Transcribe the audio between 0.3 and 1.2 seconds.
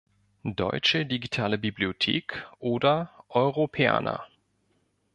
Deutsche